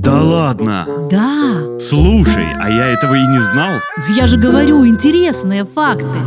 Да 0.00 0.22
ладно. 0.22 0.86
Да, 1.10 1.78
Слушай, 1.78 2.46
а 2.58 2.70
я 2.70 2.86
этого 2.86 3.14
и 3.14 3.26
не 3.26 3.38
знал. 3.38 3.72
я 4.16 4.26
же 4.26 4.38
говорю, 4.38 4.86
интересные 4.86 5.66
факты. 5.66 6.18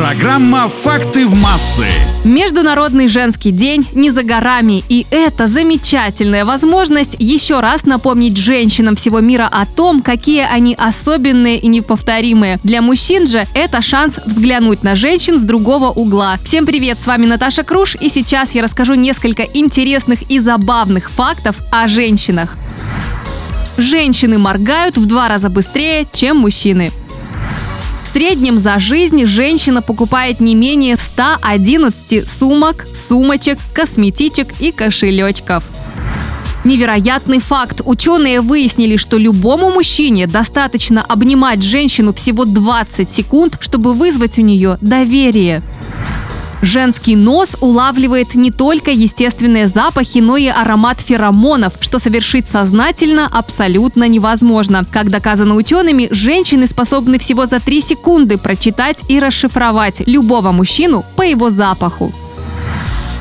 Программа 0.00 0.70
«Факты 0.70 1.26
в 1.26 1.34
массы». 1.34 1.84
Международный 2.24 3.06
женский 3.06 3.50
день 3.50 3.86
не 3.92 4.10
за 4.10 4.22
горами, 4.22 4.82
и 4.88 5.06
это 5.10 5.46
замечательная 5.46 6.46
возможность 6.46 7.16
еще 7.18 7.60
раз 7.60 7.84
напомнить 7.84 8.38
женщинам 8.38 8.96
всего 8.96 9.20
мира 9.20 9.46
о 9.52 9.66
том, 9.66 10.00
какие 10.00 10.46
они 10.50 10.74
особенные 10.74 11.58
и 11.58 11.68
неповторимые. 11.68 12.58
Для 12.62 12.80
мужчин 12.80 13.26
же 13.26 13.44
это 13.52 13.82
шанс 13.82 14.18
взглянуть 14.24 14.82
на 14.82 14.96
женщин 14.96 15.38
с 15.38 15.42
другого 15.42 15.90
угла. 15.90 16.38
Всем 16.44 16.64
привет, 16.64 16.96
с 16.98 17.06
вами 17.06 17.26
Наташа 17.26 17.62
Круш, 17.62 17.94
и 18.00 18.08
сейчас 18.08 18.54
я 18.54 18.62
расскажу 18.62 18.94
несколько 18.94 19.42
интересных 19.42 20.30
и 20.30 20.38
забавных 20.38 21.10
фактов 21.10 21.56
о 21.70 21.88
женщинах. 21.88 22.56
Женщины 23.76 24.38
моргают 24.38 24.96
в 24.96 25.04
два 25.04 25.28
раза 25.28 25.50
быстрее, 25.50 26.06
чем 26.10 26.38
мужчины. 26.38 26.90
Среднем 28.12 28.58
за 28.58 28.80
жизнь 28.80 29.24
женщина 29.24 29.82
покупает 29.82 30.40
не 30.40 30.56
менее 30.56 30.96
111 30.96 32.28
сумок, 32.28 32.84
сумочек, 32.92 33.56
косметичек 33.72 34.48
и 34.60 34.72
кошелечков. 34.72 35.62
Невероятный 36.64 37.38
факт. 37.38 37.82
Ученые 37.84 38.40
выяснили, 38.40 38.96
что 38.96 39.16
любому 39.16 39.70
мужчине 39.70 40.26
достаточно 40.26 41.02
обнимать 41.02 41.62
женщину 41.62 42.12
всего 42.12 42.44
20 42.44 43.10
секунд, 43.10 43.58
чтобы 43.60 43.94
вызвать 43.94 44.38
у 44.38 44.42
нее 44.42 44.76
доверие. 44.80 45.62
Женский 46.62 47.16
нос 47.16 47.56
улавливает 47.60 48.34
не 48.34 48.50
только 48.50 48.90
естественные 48.90 49.66
запахи, 49.66 50.18
но 50.18 50.36
и 50.36 50.46
аромат 50.46 51.00
феромонов, 51.00 51.74
что 51.80 51.98
совершить 51.98 52.48
сознательно 52.48 53.26
абсолютно 53.26 54.06
невозможно. 54.08 54.84
Как 54.90 55.10
доказано 55.10 55.54
учеными, 55.54 56.08
женщины 56.10 56.66
способны 56.66 57.18
всего 57.18 57.46
за 57.46 57.60
3 57.60 57.80
секунды 57.80 58.36
прочитать 58.36 58.98
и 59.08 59.18
расшифровать 59.18 60.02
любого 60.06 60.52
мужчину 60.52 61.04
по 61.16 61.22
его 61.22 61.48
запаху. 61.48 62.12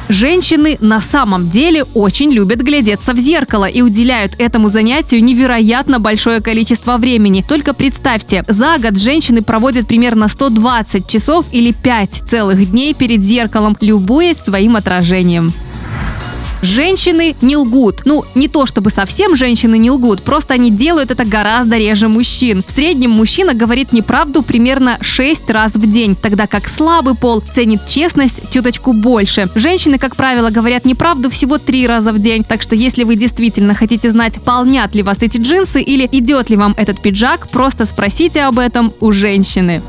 Женщины 0.09 0.75
на 0.81 1.01
самом 1.01 1.51
деле 1.51 1.83
очень 1.93 2.31
любят 2.31 2.61
глядеться 2.61 3.13
в 3.13 3.19
зеркало 3.19 3.65
и 3.65 3.83
уделяют 3.83 4.33
этому 4.39 4.67
занятию 4.67 5.23
невероятно 5.23 5.99
большое 5.99 6.41
количество 6.41 6.97
времени. 6.97 7.45
Только 7.47 7.75
представьте, 7.75 8.43
за 8.47 8.79
год 8.79 8.97
женщины 8.97 9.43
проводят 9.43 9.87
примерно 9.87 10.27
120 10.27 11.07
часов 11.07 11.45
или 11.51 11.71
5 11.71 12.23
целых 12.27 12.71
дней 12.71 12.95
перед 12.95 13.21
зеркалом, 13.21 13.77
любуясь 13.81 14.37
своим 14.37 14.75
отражением. 14.75 15.53
Женщины 16.61 17.35
не 17.41 17.55
лгут. 17.55 18.01
Ну, 18.05 18.25
не 18.35 18.47
то 18.47 18.65
чтобы 18.65 18.89
совсем 18.89 19.35
женщины 19.35 19.77
не 19.77 19.91
лгут, 19.91 20.23
просто 20.23 20.55
они 20.55 20.71
делают 20.71 21.11
это 21.11 21.23
гораздо 21.25 21.77
реже 21.77 22.07
мужчин. 22.07 22.63
В 22.65 22.71
среднем 22.71 23.11
мужчина 23.11 23.53
говорит 23.53 23.93
неправду 23.93 24.41
примерно 24.41 24.97
6 25.01 25.49
раз 25.49 25.73
в 25.73 25.91
день, 25.91 26.15
тогда 26.15 26.47
как 26.47 26.67
слабый 26.67 27.15
пол 27.15 27.41
ценит 27.41 27.85
честность 27.85 28.49
чуточку 28.51 28.93
больше. 28.93 29.49
Женщины, 29.55 29.97
как 29.97 30.15
правило, 30.15 30.49
говорят 30.49 30.85
неправду 30.85 31.29
всего 31.29 31.57
3 31.57 31.87
раза 31.87 32.11
в 32.11 32.19
день, 32.19 32.43
так 32.43 32.61
что 32.61 32.75
если 32.75 33.03
вы 33.03 33.15
действительно 33.15 33.73
хотите 33.73 34.09
знать, 34.11 34.41
полнят 34.43 34.95
ли 34.95 35.03
вас 35.03 35.21
эти 35.21 35.37
джинсы 35.37 35.81
или 35.81 36.07
идет 36.11 36.49
ли 36.49 36.57
вам 36.57 36.73
этот 36.77 37.01
пиджак, 37.01 37.47
просто 37.49 37.85
спросите 37.85 38.41
об 38.41 38.59
этом 38.59 38.93
у 38.99 39.11
женщины. 39.11 39.81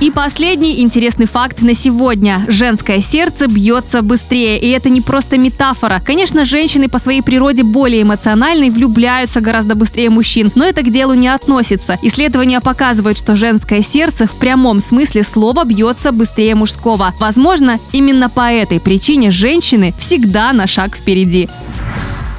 И 0.00 0.10
последний 0.10 0.80
интересный 0.80 1.26
факт 1.26 1.60
на 1.60 1.74
сегодня. 1.74 2.42
Женское 2.48 3.02
сердце 3.02 3.46
бьется 3.48 4.00
быстрее. 4.00 4.58
И 4.58 4.70
это 4.70 4.88
не 4.88 5.02
просто 5.02 5.36
метафора. 5.36 6.00
Конечно, 6.02 6.46
женщины 6.46 6.88
по 6.88 6.98
своей 6.98 7.20
природе 7.20 7.64
более 7.64 8.02
эмоциональны 8.02 8.68
и 8.68 8.70
влюбляются 8.70 9.42
гораздо 9.42 9.74
быстрее 9.74 10.08
мужчин. 10.08 10.50
Но 10.54 10.64
это 10.64 10.80
к 10.80 10.90
делу 10.90 11.12
не 11.12 11.28
относится. 11.28 11.98
Исследования 12.00 12.62
показывают, 12.62 13.18
что 13.18 13.36
женское 13.36 13.82
сердце 13.82 14.26
в 14.26 14.32
прямом 14.36 14.80
смысле 14.80 15.22
слова 15.22 15.64
бьется 15.64 16.12
быстрее 16.12 16.54
мужского. 16.54 17.12
Возможно, 17.20 17.78
именно 17.92 18.30
по 18.30 18.50
этой 18.50 18.80
причине 18.80 19.30
женщины 19.30 19.92
всегда 19.98 20.54
на 20.54 20.66
шаг 20.66 20.96
впереди. 20.96 21.46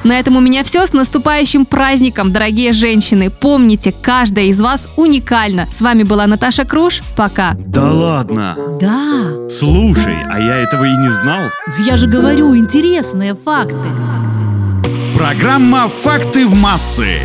На 0.03 0.19
этом 0.19 0.35
у 0.35 0.39
меня 0.39 0.63
все. 0.63 0.85
С 0.85 0.94
наступающим 0.94 1.66
праздником, 1.66 2.31
дорогие 2.31 2.73
женщины. 2.73 3.29
Помните, 3.29 3.94
каждая 4.01 4.45
из 4.45 4.59
вас 4.59 4.88
уникальна. 4.95 5.67
С 5.72 5.79
вами 5.81 6.03
была 6.03 6.25
Наташа 6.28 6.66
Круш. 6.66 7.01
Пока. 7.16 7.53
Да 7.57 7.91
ладно. 7.91 8.57
Да, 8.79 9.47
Слушай, 9.50 10.17
а 10.29 10.40
я 10.40 10.57
этого 10.57 10.85
и 10.85 10.95
не 10.97 11.09
знал. 11.09 11.50
я 11.85 11.97
же 11.97 12.07
говорю, 12.07 12.56
интересные 12.56 13.35
факты. 13.35 13.90
Программа 15.16 15.88
«Факты 15.88 16.47
в 16.47 16.56
массы». 16.59 17.19